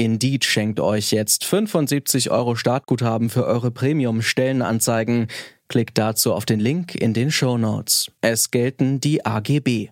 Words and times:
Indeed 0.00 0.46
schenkt 0.46 0.80
euch 0.80 1.10
jetzt 1.10 1.44
75 1.44 2.30
Euro 2.30 2.54
Startguthaben 2.56 3.28
für 3.28 3.44
eure 3.44 3.70
Premium-Stellenanzeigen. 3.70 5.26
Klickt 5.68 5.98
dazu 5.98 6.32
auf 6.32 6.46
den 6.46 6.58
Link 6.58 6.94
in 6.94 7.12
den 7.12 7.30
Show 7.30 7.58
Notes. 7.58 8.10
Es 8.22 8.50
gelten 8.50 9.00
die 9.00 9.26
AGB. 9.26 9.90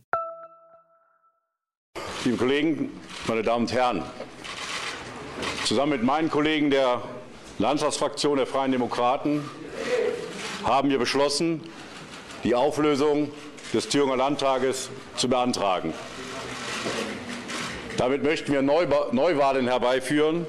Liebe 2.24 2.36
Kollegen, 2.38 2.88
meine 3.26 3.42
Damen 3.42 3.66
und 3.66 3.72
Herren, 3.74 4.02
zusammen 5.66 5.92
mit 5.92 6.02
meinen 6.02 6.30
Kollegen 6.30 6.70
der 6.70 7.02
Landtagsfraktion 7.58 8.38
der 8.38 8.46
Freien 8.46 8.72
Demokraten 8.72 9.44
haben 10.64 10.88
wir 10.88 10.98
beschlossen, 10.98 11.60
die 12.44 12.54
Auflösung 12.54 13.30
des 13.74 13.90
Thüringer 13.90 14.16
Landtages 14.16 14.88
zu 15.16 15.28
beantragen. 15.28 15.92
Damit 17.98 18.22
möchten 18.22 18.52
wir 18.52 18.62
Neuwahlen 18.62 19.66
herbeiführen, 19.66 20.46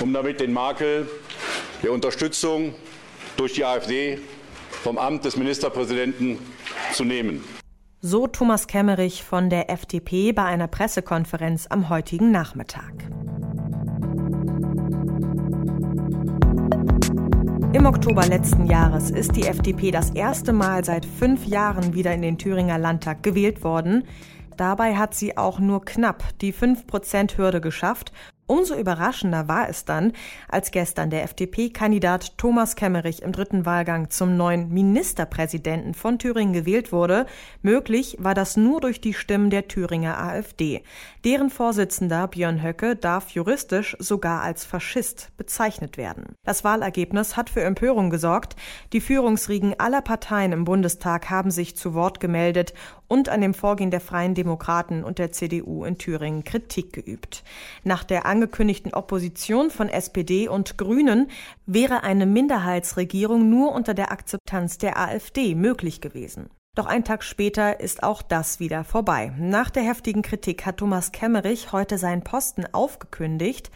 um 0.00 0.12
damit 0.12 0.38
den 0.38 0.52
Makel 0.52 1.08
der 1.82 1.90
Unterstützung 1.90 2.76
durch 3.36 3.54
die 3.54 3.64
AfD 3.64 4.20
vom 4.70 4.98
Amt 4.98 5.24
des 5.24 5.36
Ministerpräsidenten 5.36 6.38
zu 6.92 7.02
nehmen. 7.02 7.42
So 8.00 8.28
Thomas 8.28 8.68
Kemmerich 8.68 9.24
von 9.24 9.50
der 9.50 9.68
FDP 9.68 10.30
bei 10.32 10.44
einer 10.44 10.68
Pressekonferenz 10.68 11.66
am 11.68 11.88
heutigen 11.88 12.30
Nachmittag. 12.30 12.92
Im 17.72 17.86
Oktober 17.86 18.24
letzten 18.26 18.66
Jahres 18.66 19.10
ist 19.10 19.34
die 19.34 19.46
FDP 19.46 19.90
das 19.90 20.10
erste 20.10 20.52
Mal 20.52 20.84
seit 20.84 21.04
fünf 21.04 21.44
Jahren 21.46 21.94
wieder 21.94 22.14
in 22.14 22.22
den 22.22 22.38
Thüringer 22.38 22.78
Landtag 22.78 23.24
gewählt 23.24 23.64
worden. 23.64 24.04
Dabei 24.56 24.96
hat 24.96 25.14
sie 25.14 25.36
auch 25.36 25.58
nur 25.58 25.84
knapp 25.84 26.22
die 26.40 26.52
5-Prozent-Hürde 26.52 27.60
geschafft 27.60 28.12
Umso 28.46 28.74
überraschender 28.74 29.48
war 29.48 29.70
es 29.70 29.86
dann, 29.86 30.12
als 30.50 30.70
gestern 30.70 31.08
der 31.08 31.22
FDP-Kandidat 31.22 32.36
Thomas 32.36 32.76
Kemmerich 32.76 33.22
im 33.22 33.32
dritten 33.32 33.64
Wahlgang 33.64 34.10
zum 34.10 34.36
neuen 34.36 34.68
Ministerpräsidenten 34.68 35.94
von 35.94 36.18
Thüringen 36.18 36.52
gewählt 36.52 36.92
wurde. 36.92 37.24
Möglich 37.62 38.18
war 38.20 38.34
das 38.34 38.58
nur 38.58 38.82
durch 38.82 39.00
die 39.00 39.14
Stimmen 39.14 39.48
der 39.48 39.66
Thüringer 39.66 40.18
AfD. 40.18 40.82
Deren 41.24 41.48
Vorsitzender 41.48 42.28
Björn 42.28 42.62
Höcke 42.62 42.96
darf 42.96 43.30
juristisch 43.30 43.96
sogar 43.98 44.42
als 44.42 44.66
Faschist 44.66 45.30
bezeichnet 45.38 45.96
werden. 45.96 46.34
Das 46.44 46.64
Wahlergebnis 46.64 47.38
hat 47.38 47.48
für 47.48 47.62
Empörung 47.62 48.10
gesorgt. 48.10 48.56
Die 48.92 49.00
Führungsriegen 49.00 49.80
aller 49.80 50.02
Parteien 50.02 50.52
im 50.52 50.64
Bundestag 50.64 51.30
haben 51.30 51.50
sich 51.50 51.78
zu 51.78 51.94
Wort 51.94 52.20
gemeldet 52.20 52.74
und 53.08 53.28
an 53.28 53.40
dem 53.40 53.54
Vorgehen 53.54 53.90
der 53.90 54.00
Freien 54.00 54.34
Demokraten 54.34 55.04
und 55.04 55.18
der 55.18 55.32
CDU 55.32 55.84
in 55.84 55.98
Thüringen 55.98 56.44
Kritik 56.44 56.92
geübt. 56.92 57.44
Nach 57.82 58.04
der 58.04 58.26
angekündigten 58.26 58.94
Opposition 58.94 59.70
von 59.70 59.88
SPD 59.88 60.48
und 60.48 60.78
Grünen 60.78 61.28
wäre 61.66 62.02
eine 62.02 62.26
Minderheitsregierung 62.26 63.48
nur 63.48 63.72
unter 63.72 63.94
der 63.94 64.12
Akzeptanz 64.12 64.78
der 64.78 64.98
AfD 64.98 65.54
möglich 65.54 66.00
gewesen. 66.00 66.50
Doch 66.74 66.86
ein 66.86 67.04
Tag 67.04 67.22
später 67.22 67.78
ist 67.78 68.02
auch 68.02 68.20
das 68.20 68.58
wieder 68.58 68.82
vorbei. 68.82 69.32
Nach 69.38 69.70
der 69.70 69.84
heftigen 69.84 70.22
Kritik 70.22 70.66
hat 70.66 70.78
Thomas 70.78 71.12
Kemmerich 71.12 71.70
heute 71.70 71.98
seinen 71.98 72.24
Posten 72.24 72.64
aufgekündigt. 72.72 73.70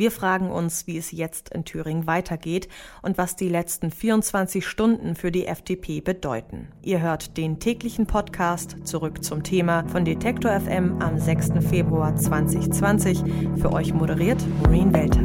Wir 0.00 0.10
fragen 0.10 0.50
uns, 0.50 0.86
wie 0.86 0.96
es 0.96 1.12
jetzt 1.12 1.50
in 1.50 1.66
Thüringen 1.66 2.06
weitergeht 2.06 2.68
und 3.02 3.18
was 3.18 3.36
die 3.36 3.50
letzten 3.50 3.90
24 3.90 4.66
Stunden 4.66 5.14
für 5.14 5.30
die 5.30 5.44
FDP 5.44 6.00
bedeuten. 6.00 6.68
Ihr 6.80 7.02
hört 7.02 7.36
den 7.36 7.58
täglichen 7.60 8.06
Podcast 8.06 8.76
zurück 8.84 9.22
zum 9.22 9.42
Thema 9.42 9.86
von 9.88 10.06
Detektor 10.06 10.58
FM 10.58 11.02
am 11.02 11.18
6. 11.18 11.50
Februar 11.68 12.16
2020. 12.16 13.22
Für 13.60 13.74
euch 13.74 13.92
moderiert 13.92 14.42
Maureen 14.62 14.94
Welter. 14.94 15.20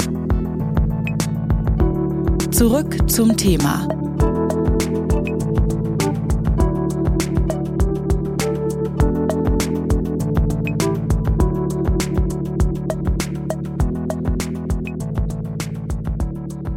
Zurück 2.51 3.09
zum 3.09 3.37
Thema 3.37 3.87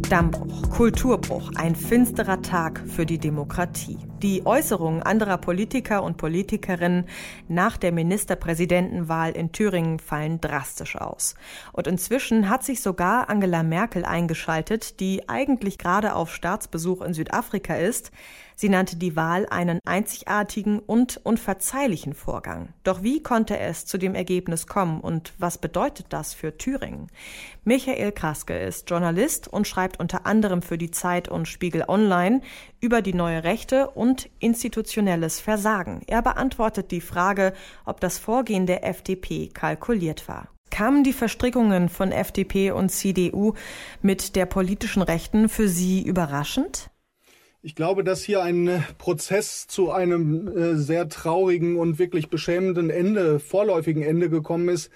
Dammbruch, 0.09 0.71
Kulturbruch, 0.71 1.51
ein 1.53 1.75
finsterer 1.75 2.41
Tag 2.41 2.83
für 2.87 3.05
die 3.05 3.19
Demokratie. 3.19 3.99
Die 4.23 4.43
Äußerungen 4.43 5.03
anderer 5.03 5.37
Politiker 5.37 6.01
und 6.01 6.17
Politikerinnen 6.17 7.05
nach 7.47 7.77
der 7.77 7.91
Ministerpräsidentenwahl 7.91 9.33
in 9.33 9.51
Thüringen 9.51 9.99
fallen 9.99 10.41
drastisch 10.41 10.95
aus. 10.95 11.35
Und 11.73 11.85
inzwischen 11.85 12.49
hat 12.49 12.63
sich 12.63 12.81
sogar 12.81 13.29
Angela 13.29 13.61
Merkel 13.61 14.03
eingeschaltet, 14.03 14.99
die 14.99 15.29
eigentlich 15.29 15.77
gerade 15.77 16.15
auf 16.15 16.33
Staatsbesuch 16.33 17.03
in 17.03 17.13
Südafrika 17.13 17.75
ist. 17.75 18.11
Sie 18.59 18.67
nannte 18.67 18.97
die 18.97 19.15
Wahl 19.15 19.45
einen 19.49 19.79
einzigartigen 19.85 20.79
und 20.79 21.15
unverzeihlichen 21.23 22.13
Vorgang. 22.13 22.73
Doch 22.83 23.03
wie 23.03 23.23
konnte 23.23 23.57
es 23.57 23.85
zu 23.85 23.97
dem 23.97 24.15
Ergebnis 24.15 24.67
kommen 24.67 24.99
und 24.99 25.31
was 25.37 25.59
bedeutet 25.59 26.07
das 26.09 26.33
für 26.33 26.57
Thüringen? 26.57 27.07
Michael 27.63 28.11
Kraske 28.11 28.59
ist 28.59 28.89
Journalist 28.89 29.47
und 29.47 29.65
schreibt 29.65 29.97
unter 30.01 30.25
anderem 30.25 30.61
für 30.61 30.77
die 30.77 30.91
Zeit 30.91 31.29
und 31.29 31.47
Spiegel 31.47 31.85
Online 31.87 32.41
über 32.81 33.01
die 33.01 33.13
neue 33.13 33.45
Rechte 33.45 33.91
und 33.91 34.29
institutionelles 34.39 35.39
Versagen. 35.39 36.01
Er 36.07 36.21
beantwortet 36.21 36.91
die 36.91 36.99
Frage, 36.99 37.53
ob 37.85 38.01
das 38.01 38.19
Vorgehen 38.19 38.65
der 38.65 38.85
FDP 38.85 39.47
kalkuliert 39.47 40.27
war. 40.27 40.49
Kamen 40.69 41.05
die 41.05 41.13
Verstrickungen 41.13 41.87
von 41.87 42.11
FDP 42.11 42.71
und 42.71 42.89
CDU 42.89 43.53
mit 44.01 44.35
der 44.35 44.47
politischen 44.47 45.01
Rechten 45.01 45.47
für 45.47 45.69
Sie 45.69 46.01
überraschend? 46.01 46.89
Ich 47.61 47.75
glaube, 47.75 48.05
dass 48.05 48.23
hier 48.23 48.41
ein 48.41 48.85
Prozess 48.97 49.67
zu 49.67 49.91
einem 49.91 50.47
äh, 50.47 50.75
sehr 50.77 51.09
traurigen 51.09 51.75
und 51.75 51.99
wirklich 51.99 52.29
beschämenden 52.29 52.89
Ende, 52.89 53.41
vorläufigen 53.41 54.01
Ende 54.01 54.29
gekommen 54.29 54.69
ist, 54.69 54.89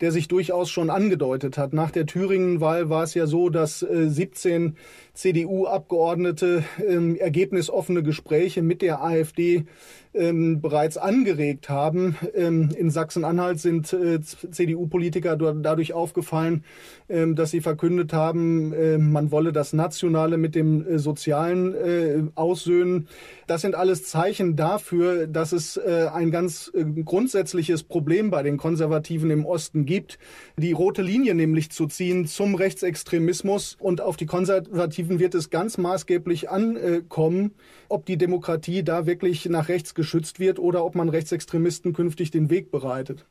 der 0.00 0.12
sich 0.12 0.28
durchaus 0.28 0.70
schon 0.70 0.90
angedeutet 0.90 1.58
hat. 1.58 1.72
Nach 1.72 1.90
der 1.90 2.06
Thüringen-Wahl 2.06 2.88
war 2.88 3.02
es 3.02 3.14
ja 3.14 3.26
so, 3.26 3.48
dass 3.48 3.82
äh, 3.82 4.08
17 4.08 4.76
CDU-Abgeordnete 5.14 6.62
ähm, 6.86 7.16
ergebnisoffene 7.16 8.02
Gespräche 8.02 8.62
mit 8.62 8.82
der 8.82 9.02
AfD 9.02 9.66
ähm, 10.14 10.60
bereits 10.60 10.96
angeregt 10.96 11.68
haben. 11.68 12.16
Ähm, 12.34 12.70
in 12.76 12.90
Sachsen-Anhalt 12.90 13.60
sind 13.60 13.92
äh, 13.92 14.20
CDU-Politiker 14.20 15.36
dadurch 15.36 15.92
aufgefallen, 15.92 16.64
ähm, 17.08 17.34
dass 17.34 17.50
sie 17.50 17.60
verkündet 17.60 18.12
haben, 18.12 18.72
äh, 18.72 18.98
man 18.98 19.30
wolle 19.30 19.52
das 19.52 19.72
Nationale 19.72 20.38
mit 20.38 20.54
dem 20.54 20.86
äh, 20.86 20.98
Sozialen 20.98 21.74
äh, 21.74 22.22
aussöhnen. 22.34 23.08
Das 23.46 23.62
sind 23.62 23.74
alles 23.74 24.04
Zeichen 24.04 24.56
dafür, 24.56 25.26
dass 25.26 25.52
es 25.52 25.76
äh, 25.76 26.08
ein 26.12 26.30
ganz 26.30 26.70
äh, 26.74 26.84
grundsätzliches 26.84 27.82
Problem 27.82 28.30
bei 28.30 28.42
den 28.42 28.56
Konservativen 28.56 29.30
im 29.30 29.46
Osten 29.46 29.84
gibt, 29.88 30.20
die 30.56 30.70
rote 30.70 31.02
Linie 31.02 31.34
nämlich 31.34 31.72
zu 31.72 31.86
ziehen 31.86 32.26
zum 32.26 32.54
Rechtsextremismus. 32.54 33.76
Und 33.80 34.00
auf 34.00 34.16
die 34.16 34.26
Konservativen 34.26 35.18
wird 35.18 35.34
es 35.34 35.50
ganz 35.50 35.78
maßgeblich 35.78 36.48
ankommen, 36.48 37.54
ob 37.88 38.06
die 38.06 38.16
Demokratie 38.16 38.84
da 38.84 39.06
wirklich 39.06 39.46
nach 39.46 39.68
rechts 39.68 39.96
geschützt 39.96 40.38
wird 40.38 40.60
oder 40.60 40.84
ob 40.84 40.94
man 40.94 41.08
Rechtsextremisten 41.08 41.92
künftig 41.92 42.30
den 42.30 42.50
Weg 42.50 42.70
bereitet. 42.70 43.26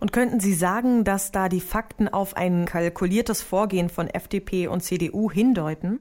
Und 0.00 0.12
könnten 0.12 0.40
Sie 0.40 0.54
sagen, 0.54 1.04
dass 1.04 1.30
da 1.30 1.48
die 1.48 1.60
Fakten 1.60 2.08
auf 2.08 2.36
ein 2.36 2.64
kalkuliertes 2.64 3.40
Vorgehen 3.40 3.88
von 3.88 4.08
FDP 4.08 4.66
und 4.66 4.80
CDU 4.80 5.30
hindeuten? 5.30 6.00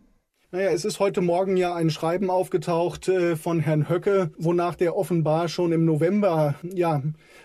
Naja, 0.53 0.71
es 0.71 0.83
ist 0.83 0.99
heute 0.99 1.21
Morgen 1.21 1.55
ja 1.55 1.73
ein 1.75 1.89
Schreiben 1.89 2.29
aufgetaucht 2.29 3.07
äh, 3.07 3.37
von 3.37 3.61
Herrn 3.61 3.87
Höcke, 3.87 4.31
wonach 4.37 4.75
der 4.75 4.97
offenbar 4.97 5.47
schon 5.47 5.71
im 5.71 5.85
November 5.85 6.55
ja 6.61 7.01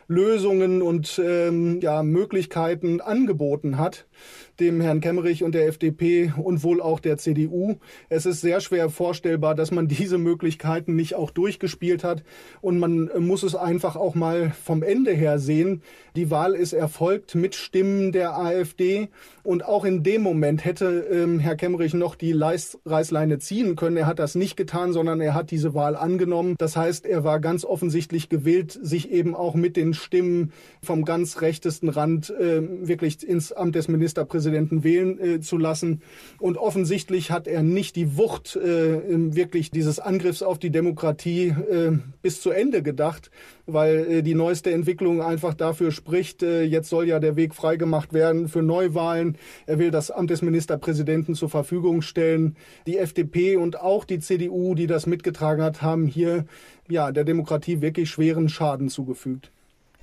Lösungen 0.08 0.82
und 0.82 1.20
ähm, 1.24 1.78
ja 1.80 2.02
Möglichkeiten 2.02 3.00
angeboten 3.00 3.78
hat. 3.78 4.08
Dem 4.60 4.80
Herrn 4.80 5.00
Kemmerich 5.00 5.44
und 5.44 5.54
der 5.54 5.66
FDP 5.66 6.32
und 6.36 6.62
wohl 6.62 6.80
auch 6.80 7.00
der 7.00 7.18
CDU. 7.18 7.76
Es 8.08 8.26
ist 8.26 8.40
sehr 8.40 8.60
schwer 8.60 8.88
vorstellbar, 8.90 9.54
dass 9.54 9.70
man 9.70 9.88
diese 9.88 10.18
Möglichkeiten 10.18 10.96
nicht 10.96 11.14
auch 11.14 11.30
durchgespielt 11.30 12.04
hat. 12.04 12.22
Und 12.60 12.78
man 12.78 13.10
muss 13.18 13.42
es 13.42 13.54
einfach 13.54 13.96
auch 13.96 14.14
mal 14.14 14.52
vom 14.62 14.82
Ende 14.82 15.12
her 15.12 15.38
sehen. 15.38 15.82
Die 16.16 16.30
Wahl 16.30 16.54
ist 16.54 16.72
erfolgt 16.72 17.34
mit 17.34 17.54
Stimmen 17.54 18.12
der 18.12 18.38
AfD. 18.38 19.08
Und 19.42 19.64
auch 19.64 19.84
in 19.84 20.02
dem 20.02 20.22
Moment 20.22 20.64
hätte 20.64 21.06
ähm, 21.10 21.38
Herr 21.38 21.56
Kemmerich 21.56 21.94
noch 21.94 22.14
die 22.14 22.32
Leis 22.32 22.78
Reißleine 22.84 23.38
ziehen 23.38 23.76
können. 23.76 23.96
Er 23.96 24.06
hat 24.06 24.18
das 24.18 24.34
nicht 24.34 24.56
getan, 24.56 24.92
sondern 24.92 25.20
er 25.20 25.34
hat 25.34 25.50
diese 25.50 25.74
Wahl 25.74 25.96
angenommen. 25.96 26.56
Das 26.58 26.76
heißt, 26.76 27.06
er 27.06 27.24
war 27.24 27.40
ganz 27.40 27.64
offensichtlich 27.64 28.28
gewillt, 28.28 28.78
sich 28.80 29.10
eben 29.10 29.34
auch 29.34 29.54
mit 29.54 29.76
den 29.76 29.94
Stimmen 29.94 30.52
vom 30.82 31.04
ganz 31.04 31.42
rechtesten 31.42 31.88
Rand 31.88 32.30
äh, 32.30 32.62
wirklich 32.88 33.26
ins 33.26 33.52
Amt 33.52 33.74
des 33.74 33.88
Ministerpräsidenten 33.88 34.45
wählen 34.52 35.20
äh, 35.20 35.40
zu 35.40 35.58
lassen. 35.58 36.02
Und 36.38 36.58
offensichtlich 36.58 37.30
hat 37.30 37.46
er 37.46 37.62
nicht 37.62 37.96
die 37.96 38.16
Wucht 38.16 38.56
äh, 38.56 39.34
wirklich 39.34 39.70
dieses 39.70 39.98
Angriffs 39.98 40.42
auf 40.42 40.58
die 40.58 40.70
Demokratie 40.70 41.48
äh, 41.48 41.98
bis 42.22 42.40
zu 42.40 42.50
Ende 42.50 42.82
gedacht, 42.82 43.30
weil 43.66 44.06
äh, 44.10 44.22
die 44.22 44.34
neueste 44.34 44.72
Entwicklung 44.72 45.22
einfach 45.22 45.54
dafür 45.54 45.90
spricht, 45.90 46.42
äh, 46.42 46.62
jetzt 46.62 46.88
soll 46.88 47.06
ja 47.06 47.18
der 47.18 47.36
Weg 47.36 47.54
freigemacht 47.54 48.12
werden 48.12 48.48
für 48.48 48.62
Neuwahlen. 48.62 49.36
Er 49.66 49.78
will 49.78 49.90
das 49.90 50.10
Amt 50.10 50.30
des 50.30 50.42
Ministerpräsidenten 50.42 51.34
zur 51.34 51.48
Verfügung 51.48 52.02
stellen. 52.02 52.56
Die 52.86 52.98
FDP 52.98 53.56
und 53.56 53.80
auch 53.80 54.04
die 54.04 54.18
CDU, 54.18 54.74
die 54.74 54.86
das 54.86 55.06
mitgetragen 55.06 55.62
hat, 55.62 55.82
haben 55.82 56.06
hier 56.06 56.46
ja 56.88 57.12
der 57.12 57.24
Demokratie 57.24 57.80
wirklich 57.80 58.10
schweren 58.10 58.48
Schaden 58.48 58.88
zugefügt. 58.88 59.50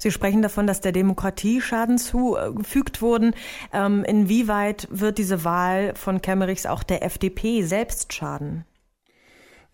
Sie 0.04 0.12
sprechen 0.12 0.42
davon, 0.42 0.68
dass 0.68 0.82
der 0.82 0.92
Demokratie 0.92 1.62
Schaden 1.62 1.98
zugefügt 1.98 3.02
wurden. 3.02 3.34
Ähm, 3.72 4.04
inwieweit 4.04 4.90
wird 4.92 5.18
diese 5.18 5.46
Wahl 5.46 5.96
von 5.96 6.22
Kemmerichs 6.22 6.66
auch 6.66 6.84
der 6.84 7.06
FDP 7.06 7.64
selbst 7.64 8.12
schaden? 8.12 8.66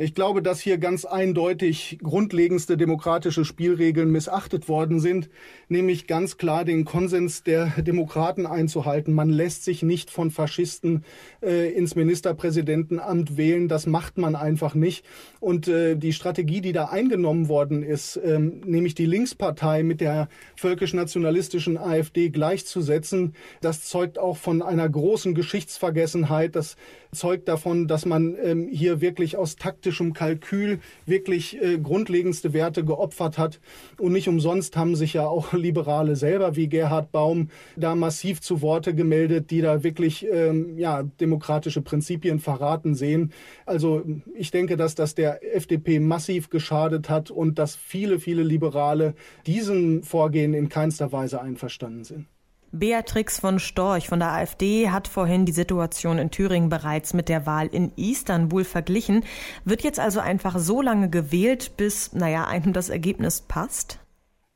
Ich 0.01 0.15
glaube, 0.15 0.41
dass 0.41 0.61
hier 0.61 0.77
ganz 0.77 1.03
eindeutig 1.03 1.99
grundlegendste 2.01 2.77
demokratische 2.77 3.43
Spielregeln 3.43 4.09
missachtet 4.09 4.69
worden 4.69 5.01
sind, 5.01 5.29
nämlich 5.67 6.07
ganz 6.07 6.37
klar 6.37 6.63
den 6.63 6.85
Konsens 6.85 7.43
der 7.43 7.65
Demokraten 7.81 8.45
einzuhalten. 8.45 9.11
Man 9.11 9.29
lässt 9.29 9.65
sich 9.65 9.83
nicht 9.83 10.09
von 10.09 10.31
Faschisten 10.31 11.03
äh, 11.41 11.69
ins 11.73 11.95
Ministerpräsidentenamt 11.95 13.35
wählen. 13.35 13.67
Das 13.67 13.87
macht 13.87 14.17
man 14.17 14.37
einfach 14.37 14.73
nicht. 14.73 15.03
Und 15.41 15.67
äh, 15.67 15.97
die 15.97 16.13
Strategie, 16.13 16.61
die 16.61 16.71
da 16.71 16.85
eingenommen 16.85 17.49
worden 17.49 17.83
ist, 17.83 18.15
äh, 18.15 18.39
nämlich 18.39 18.95
die 18.95 19.05
Linkspartei 19.05 19.83
mit 19.83 19.99
der 19.99 20.29
völkisch-nationalistischen 20.55 21.77
AfD 21.77 22.29
gleichzusetzen, 22.29 23.33
das 23.59 23.83
zeugt 23.83 24.17
auch 24.17 24.37
von 24.37 24.61
einer 24.61 24.87
großen 24.87 25.35
Geschichtsvergessenheit. 25.35 26.55
Das 26.55 26.77
zeugt 27.11 27.49
davon, 27.49 27.87
dass 27.87 28.05
man 28.05 28.37
ähm, 28.41 28.69
hier 28.71 29.01
wirklich 29.01 29.35
aus 29.35 29.55
taktischem 29.89 30.13
Kalkül 30.13 30.79
wirklich 31.05 31.61
äh, 31.61 31.79
grundlegendste 31.79 32.53
Werte 32.53 32.85
geopfert 32.85 33.37
hat. 33.37 33.59
Und 33.97 34.13
nicht 34.13 34.27
umsonst 34.27 34.77
haben 34.77 34.95
sich 34.95 35.13
ja 35.13 35.27
auch 35.27 35.53
Liberale 35.69 36.15
selber 36.15 36.55
wie 36.55 36.67
Gerhard 36.67 37.11
Baum 37.11 37.49
da 37.75 37.95
massiv 37.95 38.41
zu 38.41 38.61
Worte 38.61 38.93
gemeldet, 38.93 39.49
die 39.49 39.61
da 39.61 39.83
wirklich 39.83 40.25
ähm, 40.31 40.77
ja, 40.77 41.03
demokratische 41.03 41.81
Prinzipien 41.81 42.39
verraten 42.39 42.93
sehen. 42.93 43.31
Also 43.65 44.03
ich 44.35 44.51
denke, 44.51 44.77
dass 44.77 44.95
das 44.95 45.15
der 45.15 45.55
FDP 45.55 45.99
massiv 45.99 46.49
geschadet 46.49 47.09
hat 47.09 47.31
und 47.31 47.57
dass 47.57 47.75
viele, 47.75 48.19
viele 48.19 48.43
Liberale 48.43 49.15
diesen 49.47 50.03
Vorgehen 50.03 50.53
in 50.53 50.69
keinster 50.69 51.11
Weise 51.11 51.41
einverstanden 51.41 52.03
sind. 52.03 52.25
Beatrix 52.71 53.39
von 53.39 53.59
Storch 53.59 54.07
von 54.07 54.19
der 54.19 54.31
AfD 54.31 54.89
hat 54.89 55.07
vorhin 55.07 55.45
die 55.45 55.51
Situation 55.51 56.19
in 56.19 56.31
Thüringen 56.31 56.69
bereits 56.69 57.13
mit 57.13 57.29
der 57.29 57.45
Wahl 57.45 57.67
in 57.67 57.91
Istanbul 57.95 58.63
verglichen. 58.63 59.23
Wird 59.65 59.81
jetzt 59.81 59.99
also 59.99 60.19
einfach 60.19 60.59
so 60.59 60.81
lange 60.81 61.09
gewählt, 61.09 61.77
bis, 61.77 62.13
naja, 62.13 62.45
einem 62.45 62.73
das 62.73 62.89
Ergebnis 62.89 63.41
passt? 63.41 63.99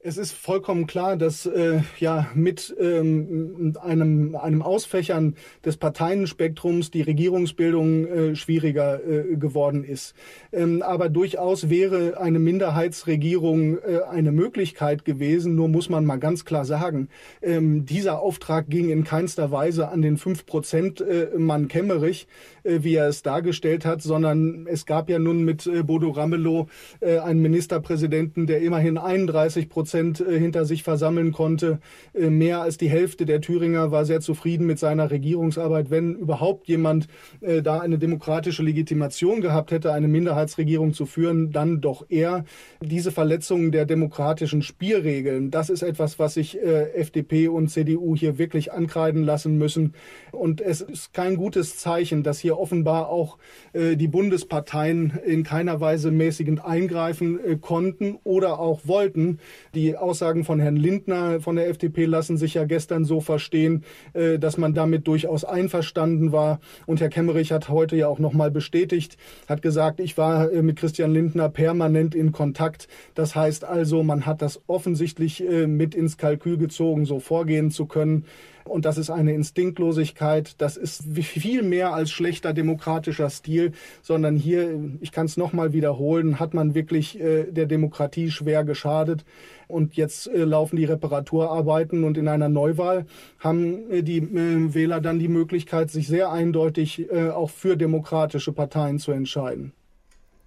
Es 0.05 0.17
ist 0.17 0.33
vollkommen 0.33 0.85
klar, 0.85 1.15
dass 1.15 1.45
äh, 1.45 1.79
ja 1.97 2.27
mit 2.33 2.75
ähm, 2.77 3.73
einem, 3.81 4.35
einem 4.35 4.61
Ausfächern 4.61 5.35
des 5.63 5.77
Parteienspektrums 5.77 6.91
die 6.91 7.03
Regierungsbildung 7.03 8.05
äh, 8.05 8.35
schwieriger 8.35 8.99
äh, 9.01 9.37
geworden 9.37 9.85
ist. 9.85 10.13
Ähm, 10.51 10.81
aber 10.81 11.07
durchaus 11.07 11.69
wäre 11.69 12.19
eine 12.19 12.39
Minderheitsregierung 12.39 13.77
äh, 13.77 14.01
eine 14.09 14.33
Möglichkeit 14.33 15.05
gewesen. 15.05 15.55
Nur 15.55 15.69
muss 15.69 15.87
man 15.87 16.03
mal 16.03 16.19
ganz 16.19 16.43
klar 16.43 16.65
sagen, 16.65 17.07
ähm, 17.41 17.85
dieser 17.85 18.19
Auftrag 18.19 18.69
ging 18.69 18.89
in 18.89 19.05
keinster 19.05 19.51
Weise 19.51 19.87
an 19.87 20.01
den 20.01 20.17
5 20.17 20.45
Prozent 20.45 20.99
äh, 20.99 21.29
Mann 21.37 21.69
Kemmerich, 21.69 22.27
äh, 22.63 22.79
wie 22.81 22.95
er 22.95 23.07
es 23.07 23.23
dargestellt 23.23 23.85
hat, 23.85 24.01
sondern 24.01 24.67
es 24.67 24.85
gab 24.85 25.09
ja 25.09 25.17
nun 25.17 25.45
mit 25.45 25.65
äh, 25.65 25.81
Bodo 25.81 26.09
Ramelow 26.09 26.67
äh, 26.99 27.19
einen 27.19 27.41
Ministerpräsidenten, 27.41 28.47
der 28.47 28.59
immerhin 28.59 28.97
31 28.97 29.69
Prozent 29.69 29.92
Prozent 29.93 30.21
äh, 30.21 30.39
hinter 30.39 30.65
sich 30.65 30.81
versammeln 30.81 31.31
konnte. 31.31 31.79
Äh, 32.15 32.31
mehr 32.31 32.61
als 32.61 32.77
die 32.77 32.89
Hälfte 32.89 33.27
der 33.27 33.41
Thüringer 33.41 33.91
war 33.91 34.05
sehr 34.05 34.21
zufrieden 34.21 34.65
mit 34.65 34.79
seiner 34.79 35.11
Regierungsarbeit. 35.11 35.91
Wenn 35.91 36.15
überhaupt 36.15 36.67
jemand 36.67 37.07
äh, 37.41 37.61
da 37.61 37.79
eine 37.79 37.99
demokratische 37.99 38.63
Legitimation 38.63 39.39
gehabt 39.41 39.69
hätte, 39.69 39.93
eine 39.93 40.07
Minderheitsregierung 40.07 40.93
zu 40.93 41.05
führen, 41.05 41.51
dann 41.51 41.79
doch 41.79 42.05
er. 42.09 42.43
Diese 42.81 43.11
Verletzungen 43.11 43.71
der 43.71 43.85
demokratischen 43.85 44.63
Spielregeln, 44.63 45.51
das 45.51 45.69
ist 45.69 45.83
etwas, 45.83 46.17
was 46.17 46.33
sich 46.33 46.57
FDP 46.61 47.47
und 47.47 47.69
CDU 47.69 48.15
hier 48.15 48.37
wirklich 48.37 48.71
ankreiden 48.71 49.23
lassen 49.23 49.57
müssen. 49.57 49.93
Und 50.31 50.61
es 50.61 50.81
ist 50.81 51.13
kein 51.13 51.35
gutes 51.35 51.77
Zeichen, 51.77 52.23
dass 52.23 52.39
hier 52.39 52.57
offenbar 52.57 53.09
auch 53.09 53.37
die 53.73 54.07
Bundesparteien 54.07 55.19
in 55.25 55.43
keiner 55.43 55.79
Weise 55.79 56.11
mäßigend 56.11 56.63
eingreifen 56.63 57.61
konnten 57.61 58.17
oder 58.23 58.59
auch 58.59 58.81
wollten. 58.85 59.39
Die 59.73 59.82
die 59.83 59.97
Aussagen 59.97 60.45
von 60.45 60.61
Herrn 60.61 60.77
Lindner 60.77 61.41
von 61.41 61.57
der 61.57 61.67
FDP 61.67 62.05
lassen 62.05 62.37
sich 62.37 62.53
ja 62.53 62.63
gestern 62.63 63.03
so 63.03 63.19
verstehen, 63.19 63.83
äh, 64.13 64.39
dass 64.39 64.57
man 64.57 64.73
damit 64.73 65.07
durchaus 65.07 65.43
einverstanden 65.43 66.31
war. 66.31 66.61
Und 66.85 67.01
Herr 67.01 67.09
Kemmerich 67.09 67.51
hat 67.51 67.67
heute 67.67 67.97
ja 67.97 68.07
auch 68.07 68.19
nochmal 68.19 68.49
bestätigt, 68.49 69.17
hat 69.49 69.61
gesagt, 69.61 69.99
ich 69.99 70.17
war 70.17 70.49
äh, 70.51 70.61
mit 70.61 70.77
Christian 70.77 71.13
Lindner 71.13 71.49
permanent 71.49 72.15
in 72.15 72.31
Kontakt. 72.31 72.87
Das 73.13 73.35
heißt 73.35 73.65
also, 73.65 74.03
man 74.03 74.25
hat 74.25 74.41
das 74.41 74.61
offensichtlich 74.67 75.43
äh, 75.43 75.67
mit 75.67 75.95
ins 75.95 76.17
Kalkül 76.17 76.57
gezogen, 76.57 77.05
so 77.05 77.19
vorgehen 77.19 77.69
zu 77.69 77.85
können. 77.85 78.23
Und 78.65 78.85
das 78.85 78.97
ist 78.97 79.09
eine 79.09 79.33
Instinktlosigkeit. 79.33 80.55
Das 80.61 80.77
ist 80.77 81.03
viel 81.17 81.63
mehr 81.63 81.93
als 81.93 82.11
schlechter 82.11 82.53
demokratischer 82.53 83.29
Stil, 83.29 83.73
sondern 84.01 84.35
hier, 84.35 84.79
ich 85.01 85.11
kann 85.11 85.25
es 85.25 85.37
nochmal 85.37 85.73
wiederholen, 85.73 86.39
hat 86.39 86.53
man 86.53 86.73
wirklich 86.75 87.19
äh, 87.19 87.45
der 87.51 87.65
Demokratie 87.65 88.31
schwer 88.31 88.63
geschadet. 88.63 89.25
Und 89.67 89.95
jetzt 89.95 90.27
äh, 90.27 90.43
laufen 90.43 90.75
die 90.75 90.85
Reparaturarbeiten 90.85 92.03
und 92.03 92.17
in 92.17 92.27
einer 92.27 92.49
Neuwahl 92.49 93.05
haben 93.39 93.89
äh, 93.91 94.03
die 94.03 94.17
äh, 94.17 94.73
Wähler 94.73 95.01
dann 95.01 95.19
die 95.19 95.27
Möglichkeit, 95.27 95.89
sich 95.89 96.07
sehr 96.07 96.31
eindeutig 96.31 97.11
äh, 97.11 97.29
auch 97.29 97.49
für 97.49 97.75
demokratische 97.75 98.51
Parteien 98.53 98.99
zu 98.99 99.11
entscheiden. 99.11 99.73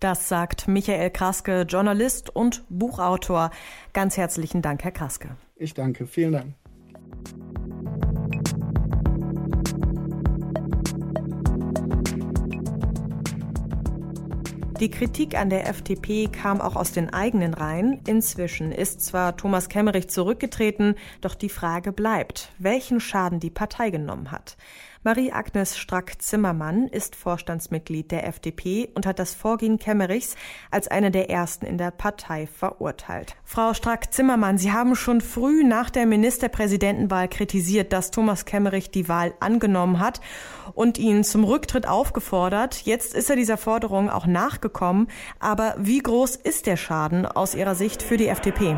Das 0.01 0.29
sagt 0.29 0.69
Michael 0.69 1.11
Kraske, 1.11 1.62
Journalist 1.62 2.35
und 2.35 2.64
Buchautor. 2.69 3.50
Ganz 3.95 4.17
herzlichen 4.17 4.61
Dank, 4.61 4.85
Herr 4.85 4.93
Kraske. 4.93 5.37
Ich 5.57 5.73
danke. 5.73 6.07
Vielen 6.07 6.33
Dank. 6.33 6.55
Die 14.80 14.90
Kritik 14.90 15.35
an 15.38 15.49
der 15.49 15.66
FDP 15.68 16.28
kam 16.28 16.61
auch 16.61 16.76
aus 16.76 16.92
den 16.92 17.11
eigenen 17.11 17.54
Reihen. 17.54 18.02
Inzwischen 18.06 18.73
ist 18.73 19.00
zwar 19.00 19.35
Thomas 19.35 19.71
Kemmerich 19.71 20.09
zurückgetreten, 20.09 20.97
doch 21.23 21.35
die 21.35 21.49
Frage 21.49 21.92
bleibt, 21.92 22.52
welchen 22.59 23.00
Schaden 23.00 23.40
die 23.40 23.49
Partei 23.49 23.88
genommen 23.88 24.30
hat. 24.30 24.59
Marie-Agnes 25.07 25.79
Strack-Zimmermann 25.79 26.89
ist 26.89 27.15
Vorstandsmitglied 27.15 28.11
der 28.11 28.27
FDP 28.27 28.89
und 28.97 29.07
hat 29.07 29.21
das 29.21 29.35
Vorgehen 29.35 29.79
Kemmerichs 29.79 30.35
als 30.73 30.89
eine 30.89 31.13
der 31.13 31.31
ersten 31.31 31.65
in 31.65 31.79
der 31.79 31.93
Partei 31.93 32.49
verurteilt. 32.49 33.37
Frau 33.45 33.73
Strack-Zimmermann, 33.73 34.59
Sie 34.59 34.73
haben 34.73 34.97
schon 34.97 35.21
früh 35.21 35.63
nach 35.63 35.91
der 35.91 36.07
Ministerpräsidentenwahl 36.07 37.29
kritisiert, 37.29 37.93
dass 37.93 38.11
Thomas 38.11 38.47
Kemmerich 38.47 38.91
die 38.91 39.09
Wahl 39.09 39.33
angenommen 39.39 40.01
hat 40.01 40.21
und 40.75 40.99
ihn 40.99 41.23
zum 41.23 41.45
Rücktritt 41.45 41.87
aufgefordert. 41.87 42.83
Jetzt 42.83 43.15
ist 43.15 43.31
er 43.31 43.37
dieser 43.37 43.59
Forderung 43.59 44.11
auch 44.11 44.27
nachgekommen. 44.27 45.07
Aber 45.39 45.77
wie 45.79 46.01
groß 46.01 46.35
ist 46.35 46.67
der 46.67 46.77
Schaden 46.77 47.27
aus 47.27 47.55
Ihrer 47.55 47.77
Sicht 47.77 48.03
für 48.03 48.17
die 48.17 48.27
FDP? 48.27 48.77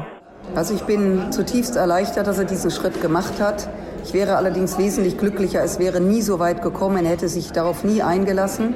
Also 0.54 0.74
ich 0.74 0.82
bin 0.82 1.32
zutiefst 1.32 1.76
erleichtert, 1.76 2.26
dass 2.26 2.38
er 2.38 2.44
diesen 2.44 2.70
Schritt 2.70 3.00
gemacht 3.00 3.40
hat. 3.40 3.70
Ich 4.08 4.14
wäre 4.14 4.36
allerdings 4.36 4.78
wesentlich 4.78 5.18
glücklicher, 5.18 5.62
es 5.62 5.78
wäre 5.78 6.00
nie 6.00 6.22
so 6.22 6.38
weit 6.38 6.62
gekommen, 6.62 7.04
hätte 7.04 7.28
sich 7.28 7.52
darauf 7.52 7.84
nie 7.84 8.00
eingelassen. 8.00 8.74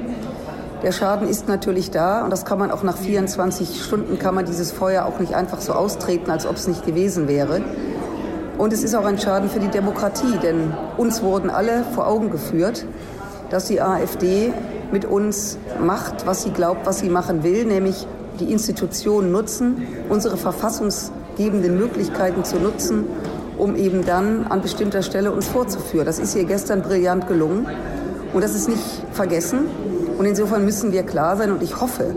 Der 0.83 0.91
Schaden 0.91 1.27
ist 1.27 1.47
natürlich 1.47 1.89
da 1.89 2.23
und 2.23 2.29
das 2.29 2.45
kann 2.45 2.59
man 2.59 2.69
auch 2.69 2.83
nach 2.83 2.97
24 2.97 3.83
Stunden 3.83 4.19
kann 4.19 4.35
man 4.35 4.45
dieses 4.45 4.71
Feuer 4.71 5.05
auch 5.05 5.17
nicht 5.17 5.33
einfach 5.33 5.59
so 5.59 5.73
austreten, 5.73 6.29
als 6.29 6.45
ob 6.45 6.57
es 6.57 6.67
nicht 6.67 6.85
gewesen 6.85 7.27
wäre. 7.27 7.63
Und 8.59 8.73
es 8.73 8.83
ist 8.83 8.93
auch 8.93 9.05
ein 9.05 9.17
Schaden 9.17 9.49
für 9.49 9.59
die 9.59 9.69
Demokratie, 9.69 10.37
denn 10.43 10.71
uns 10.97 11.23
wurden 11.23 11.49
alle 11.49 11.83
vor 11.95 12.05
Augen 12.05 12.29
geführt, 12.29 12.85
dass 13.49 13.65
die 13.65 13.81
AfD 13.81 14.53
mit 14.91 15.03
uns 15.03 15.57
macht, 15.83 16.27
was 16.27 16.43
sie 16.43 16.51
glaubt, 16.51 16.85
was 16.85 16.99
sie 16.99 17.09
machen 17.09 17.41
will, 17.41 17.65
nämlich 17.65 18.05
die 18.39 18.51
Institutionen 18.51 19.31
nutzen, 19.31 19.87
unsere 20.09 20.37
verfassungsgebenden 20.37 21.75
Möglichkeiten 21.75 22.43
zu 22.43 22.57
nutzen, 22.57 23.05
um 23.57 23.75
eben 23.75 24.05
dann 24.05 24.47
an 24.47 24.61
bestimmter 24.61 25.01
Stelle 25.01 25.31
uns 25.31 25.47
vorzuführen. 25.47 26.05
Das 26.05 26.19
ist 26.19 26.35
ihr 26.35 26.45
gestern 26.45 26.81
brillant 26.81 27.27
gelungen 27.27 27.67
und 28.33 28.43
das 28.43 28.55
ist 28.55 28.69
nicht 28.69 28.83
vergessen. 29.11 29.65
Und 30.17 30.25
insofern 30.25 30.65
müssen 30.65 30.91
wir 30.91 31.03
klar 31.03 31.37
sein 31.37 31.51
und 31.51 31.63
ich 31.63 31.79
hoffe, 31.81 32.15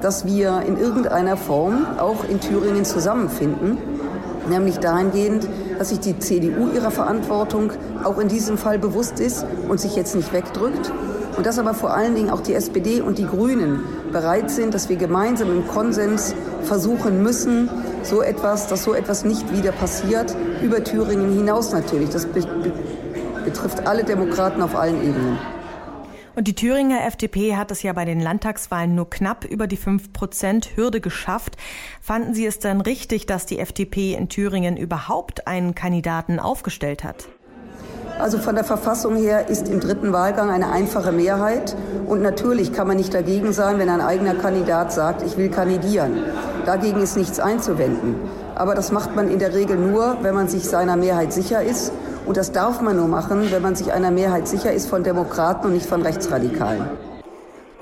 dass 0.00 0.26
wir 0.26 0.62
in 0.66 0.76
irgendeiner 0.76 1.36
Form 1.36 1.86
auch 1.98 2.24
in 2.28 2.40
Thüringen 2.40 2.84
zusammenfinden, 2.84 3.78
nämlich 4.48 4.78
dahingehend, 4.78 5.48
dass 5.78 5.90
sich 5.90 6.00
die 6.00 6.18
CDU 6.18 6.68
ihrer 6.74 6.90
Verantwortung 6.90 7.72
auch 8.04 8.18
in 8.18 8.28
diesem 8.28 8.58
Fall 8.58 8.78
bewusst 8.78 9.20
ist 9.20 9.46
und 9.68 9.80
sich 9.80 9.96
jetzt 9.96 10.14
nicht 10.14 10.32
wegdrückt 10.32 10.92
und 11.36 11.46
dass 11.46 11.58
aber 11.58 11.74
vor 11.74 11.94
allen 11.94 12.14
Dingen 12.14 12.30
auch 12.30 12.40
die 12.40 12.54
SPD 12.54 13.00
und 13.00 13.18
die 13.18 13.26
Grünen 13.26 13.80
bereit 14.12 14.50
sind, 14.50 14.74
dass 14.74 14.88
wir 14.88 14.96
gemeinsam 14.96 15.50
im 15.50 15.66
Konsens 15.66 16.34
versuchen 16.62 17.22
müssen, 17.22 17.70
so 18.06 18.22
etwas, 18.22 18.68
dass 18.68 18.84
so 18.84 18.94
etwas 18.94 19.24
nicht 19.24 19.52
wieder 19.56 19.72
passiert, 19.72 20.34
über 20.62 20.82
Thüringen 20.82 21.32
hinaus 21.34 21.72
natürlich. 21.72 22.10
Das 22.10 22.26
betrifft 22.26 23.86
alle 23.86 24.04
Demokraten 24.04 24.62
auf 24.62 24.74
allen 24.74 25.02
Ebenen. 25.02 25.38
Und 26.34 26.48
die 26.48 26.54
Thüringer 26.54 27.04
FDP 27.04 27.56
hat 27.56 27.70
es 27.70 27.82
ja 27.82 27.92
bei 27.92 28.06
den 28.06 28.20
Landtagswahlen 28.20 28.94
nur 28.94 29.10
knapp 29.10 29.44
über 29.44 29.66
die 29.66 29.76
5-Prozent-Hürde 29.76 31.02
geschafft. 31.02 31.56
Fanden 32.00 32.32
Sie 32.34 32.46
es 32.46 32.58
denn 32.58 32.80
richtig, 32.80 33.26
dass 33.26 33.44
die 33.44 33.58
FDP 33.58 34.14
in 34.14 34.30
Thüringen 34.30 34.78
überhaupt 34.78 35.46
einen 35.46 35.74
Kandidaten 35.74 36.38
aufgestellt 36.38 37.04
hat? 37.04 37.28
Also 38.18 38.38
von 38.38 38.54
der 38.54 38.64
Verfassung 38.64 39.16
her 39.16 39.48
ist 39.48 39.68
im 39.68 39.80
dritten 39.80 40.12
Wahlgang 40.12 40.50
eine 40.50 40.70
einfache 40.70 41.12
Mehrheit. 41.12 41.76
Und 42.06 42.22
natürlich 42.22 42.72
kann 42.72 42.86
man 42.86 42.96
nicht 42.96 43.14
dagegen 43.14 43.52
sein, 43.52 43.78
wenn 43.78 43.88
ein 43.88 44.00
eigener 44.00 44.34
Kandidat 44.34 44.92
sagt, 44.92 45.22
ich 45.22 45.36
will 45.36 45.50
kandidieren. 45.50 46.22
Dagegen 46.66 47.00
ist 47.00 47.16
nichts 47.16 47.40
einzuwenden. 47.40 48.16
Aber 48.54 48.74
das 48.74 48.92
macht 48.92 49.16
man 49.16 49.28
in 49.28 49.38
der 49.38 49.54
Regel 49.54 49.76
nur, 49.76 50.18
wenn 50.22 50.34
man 50.34 50.48
sich 50.48 50.64
seiner 50.64 50.96
Mehrheit 50.96 51.32
sicher 51.32 51.62
ist. 51.62 51.92
Und 52.26 52.36
das 52.36 52.52
darf 52.52 52.80
man 52.80 52.96
nur 52.96 53.08
machen, 53.08 53.50
wenn 53.50 53.62
man 53.62 53.74
sich 53.74 53.92
einer 53.92 54.10
Mehrheit 54.10 54.46
sicher 54.46 54.72
ist 54.72 54.88
von 54.88 55.02
Demokraten 55.02 55.66
und 55.66 55.74
nicht 55.74 55.86
von 55.86 56.02
Rechtsradikalen. 56.02 56.86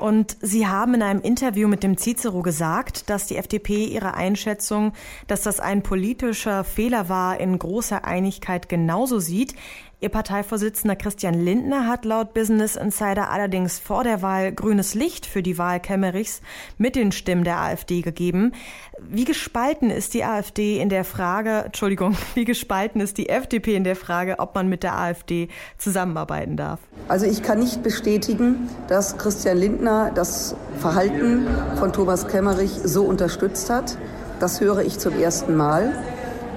Und 0.01 0.39
Sie 0.41 0.67
haben 0.67 0.95
in 0.95 1.03
einem 1.03 1.21
Interview 1.21 1.69
mit 1.69 1.83
dem 1.83 1.99
Cicero 1.99 2.41
gesagt, 2.41 3.11
dass 3.11 3.27
die 3.27 3.37
FDP 3.37 3.85
ihre 3.85 4.15
Einschätzung, 4.15 4.95
dass 5.27 5.43
das 5.43 5.61
ein 5.61 5.83
politischer 5.83 6.65
Fehler 6.65 7.11
war, 7.11 7.39
in 7.39 7.59
großer 7.59 8.07
Einigkeit 8.07 8.71
genauso 8.71 9.19
sieht. 9.19 9.55
Ihr 10.03 10.09
Parteivorsitzender 10.09 10.97
Christian 10.97 11.35
Lindner 11.35 11.87
hat 11.87 12.07
laut 12.07 12.33
Business 12.33 12.75
Insider 12.75 13.29
allerdings 13.29 13.79
vor 13.79 14.03
der 14.03 14.23
Wahl 14.23 14.51
grünes 14.51 14.95
Licht 14.95 15.27
für 15.27 15.43
die 15.43 15.59
Wahl 15.59 15.79
Kemmerichs 15.79 16.41
mit 16.79 16.97
den 16.97 17.13
Stimmen 17.13 17.45
der 17.45 17.61
AfD 17.61 18.01
gegeben. 18.01 18.53
Wie 18.99 19.27
gespalten 19.27 19.91
ist 19.91 20.15
die 20.15 20.25
AfD 20.25 20.81
in 20.81 20.89
der 20.89 21.05
Frage, 21.05 21.65
Entschuldigung, 21.67 22.17
wie 22.35 22.47
gespalten 22.47 23.03
ist 23.03 23.19
die 23.19 23.29
FDP 23.29 23.75
in 23.75 23.85
der 23.85 23.95
Frage, 23.95 24.39
ob 24.39 24.55
man 24.55 24.71
mit 24.71 24.85
der 24.85 24.99
AfD 24.99 25.49
zusammenarbeiten 25.77 26.57
darf? 26.57 26.81
Also 27.09 27.27
ich 27.27 27.43
kann 27.43 27.59
nicht 27.59 27.83
bestätigen, 27.83 28.71
dass 28.89 29.19
Christian 29.19 29.59
Lindner 29.59 30.13
das 30.15 30.57
Verhalten 30.79 31.47
von 31.77 31.93
Thomas 31.93 32.27
Kemmerich 32.27 32.73
so 32.85 33.05
unterstützt 33.05 33.69
hat. 33.69 33.99
Das 34.39 34.63
höre 34.63 34.79
ich 34.79 34.99
zum 34.99 35.21
ersten 35.21 35.57
Mal. 35.57 35.93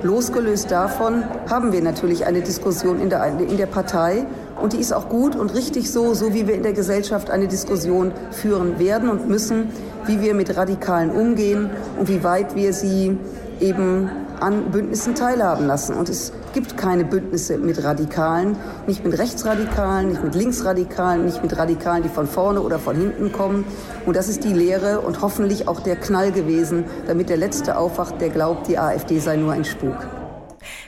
Losgelöst 0.04 0.70
davon 0.70 1.24
haben 1.50 1.72
wir 1.72 1.82
natürlich 1.82 2.26
eine 2.26 2.42
Diskussion 2.42 3.00
in 3.00 3.10
der, 3.10 3.26
in 3.40 3.58
der 3.58 3.68
Partei 3.68 4.26
und 4.62 4.74
die 4.74 4.78
ist 4.78 4.94
auch 4.94 5.08
gut 5.08 5.36
und 5.36 5.54
richtig 5.54 5.92
so, 5.92 6.14
so 6.14 6.34
wie 6.34 6.46
wir 6.46 6.56
in 6.56 6.64
der 6.64 6.74
Gesellschaft 6.74 7.30
eine 7.32 7.48
Diskussion 7.48 8.12
führen 8.32 8.80
werden 8.80 9.10
und 9.10 9.30
müssen, 9.30 9.70
wie 10.06 10.22
wir 10.22 10.34
mit 10.34 10.56
Radikalen 10.58 11.10
umgehen 11.10 11.70
und 11.98 12.10
wie 12.10 12.24
weit 12.24 12.56
wir 12.56 12.74
sie 12.74 13.18
eben 13.62 14.10
an 14.42 14.72
Bündnissen 14.72 15.16
teilhaben 15.16 15.68
lassen. 15.68 15.96
Und 15.96 16.10
es 16.10 16.34
gibt 16.54 16.78
keine 16.78 17.04
Bündnisse 17.04 17.58
mit 17.58 17.84
Radikalen, 17.84 18.56
nicht 18.88 19.04
mit 19.04 19.18
Rechtsradikalen, 19.18 20.10
nicht 20.10 20.24
mit 20.24 20.36
Linksradikalen, 20.36 21.26
nicht 21.26 21.42
mit 21.44 21.58
Radikalen, 21.58 22.04
die 22.04 22.10
von 22.10 22.28
vorne 22.28 22.62
oder 22.62 22.80
von 22.80 22.96
hinten 22.96 23.32
kommen. 23.32 23.66
Und 24.06 24.16
das 24.16 24.30
ist 24.30 24.44
die 24.44 24.54
Lehre 24.54 25.02
und 25.02 25.22
hoffentlich 25.22 25.68
auch 25.68 25.82
der 25.82 25.96
Knall 25.96 26.32
gewesen, 26.32 26.86
damit 27.08 27.30
der 27.30 27.38
Letzte 27.38 27.78
aufwacht, 27.78 28.22
der 28.22 28.30
glaubt, 28.30 28.68
die 28.68 28.78
AfD 28.78 29.20
sei 29.20 29.36
nur 29.36 29.54
ein 29.54 29.66
Spuk. 29.66 29.98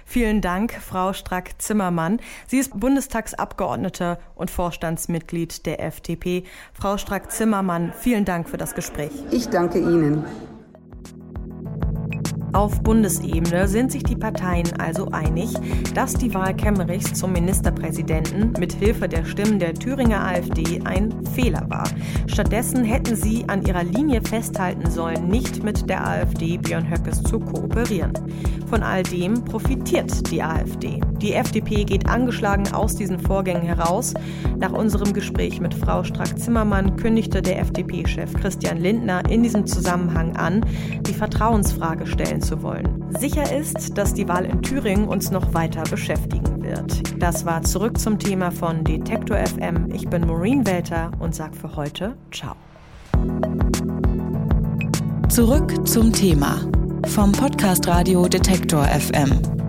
Vielen 0.05 0.39
Dank, 0.39 0.71
Frau 0.71 1.11
Strack-Zimmermann. 1.11 2.19
Sie 2.47 2.59
ist 2.59 2.79
Bundestagsabgeordnete 2.79 4.17
und 4.35 4.49
Vorstandsmitglied 4.49 5.65
der 5.65 5.83
FDP. 5.83 6.43
Frau 6.73 6.97
Strack-Zimmermann, 6.97 7.91
vielen 7.99 8.23
Dank 8.23 8.47
für 8.47 8.57
das 8.57 8.75
Gespräch. 8.75 9.11
Ich 9.31 9.49
danke 9.49 9.79
Ihnen. 9.79 10.23
Auf 12.53 12.81
Bundesebene 12.81 13.67
sind 13.67 13.91
sich 13.91 14.03
die 14.03 14.15
Parteien 14.15 14.67
also 14.79 15.09
einig, 15.11 15.53
dass 15.93 16.13
die 16.13 16.33
Wahl 16.33 16.55
Kemmerichs 16.55 17.13
zum 17.13 17.33
Ministerpräsidenten 17.33 18.53
mit 18.59 18.73
Hilfe 18.73 19.09
der 19.09 19.25
Stimmen 19.25 19.59
der 19.59 19.73
Thüringer 19.73 20.23
AfD 20.23 20.81
ein 20.85 21.13
Fehler 21.33 21.65
war. 21.69 21.87
Stattdessen 22.27 22.83
hätten 22.83 23.15
sie 23.15 23.43
an 23.47 23.65
ihrer 23.65 23.83
Linie 23.83 24.21
festhalten 24.21 24.89
sollen, 24.89 25.27
nicht 25.27 25.63
mit 25.63 25.89
der 25.89 26.07
AfD 26.07 26.57
Björn 26.57 26.89
Höckes 26.89 27.23
zu 27.23 27.39
kooperieren. 27.39 28.13
Von 28.67 28.81
all 28.81 29.03
dem 29.03 29.43
profitiert 29.45 30.31
die 30.31 30.41
AfD. 30.41 30.99
Die 31.21 31.33
FDP 31.33 31.83
geht 31.83 32.09
angeschlagen 32.09 32.73
aus 32.73 32.95
diesen 32.95 33.19
Vorgängen 33.19 33.61
heraus. 33.61 34.13
Nach 34.57 34.71
unserem 34.71 35.13
Gespräch 35.13 35.61
mit 35.61 35.73
Frau 35.73 36.03
Strack-Zimmermann 36.03 36.95
kündigte 36.97 37.41
der 37.41 37.59
FDP-Chef 37.59 38.33
Christian 38.33 38.77
Lindner 38.77 39.21
in 39.29 39.43
diesem 39.43 39.67
Zusammenhang 39.67 40.35
an, 40.35 40.65
die 41.01 41.13
Vertrauensfrage 41.13 42.07
stellen 42.07 42.41
zu 42.45 42.61
wollen. 42.61 43.03
Sicher 43.19 43.51
ist, 43.53 43.97
dass 43.97 44.13
die 44.13 44.27
Wahl 44.27 44.45
in 44.45 44.61
Thüringen 44.61 45.07
uns 45.07 45.31
noch 45.31 45.53
weiter 45.53 45.83
beschäftigen 45.83 46.63
wird. 46.63 47.21
Das 47.21 47.45
war 47.45 47.63
zurück 47.63 47.99
zum 47.99 48.19
Thema 48.19 48.51
von 48.51 48.83
Detektor 48.83 49.37
FM. 49.37 49.89
Ich 49.93 50.07
bin 50.07 50.25
Maureen 50.27 50.65
Welter 50.65 51.11
und 51.19 51.33
sage 51.33 51.55
für 51.55 51.75
heute 51.75 52.15
Ciao. 52.31 52.55
Zurück 55.29 55.87
zum 55.87 56.13
Thema 56.13 56.61
vom 57.07 57.31
Podcast 57.31 57.87
Radio 57.87 58.27
Detektor 58.27 58.83
FM. 58.85 59.64